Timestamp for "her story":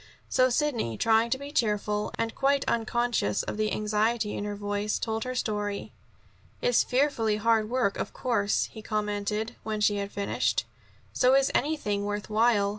5.25-5.91